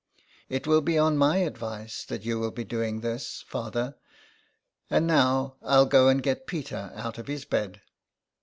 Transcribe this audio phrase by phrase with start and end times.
[0.49, 3.97] ''It will be on my advice that you will be doing this, father;
[4.89, 7.83] and now I'll go and get Peter out of his bed."